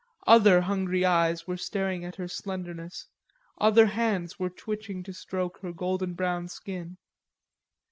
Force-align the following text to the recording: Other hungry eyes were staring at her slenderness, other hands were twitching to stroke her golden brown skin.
Other 0.25 0.61
hungry 0.61 1.05
eyes 1.05 1.45
were 1.45 1.57
staring 1.57 2.03
at 2.03 2.15
her 2.15 2.27
slenderness, 2.27 3.05
other 3.59 3.85
hands 3.85 4.39
were 4.39 4.49
twitching 4.49 5.03
to 5.03 5.13
stroke 5.13 5.59
her 5.59 5.71
golden 5.71 6.15
brown 6.15 6.47
skin. 6.47 6.97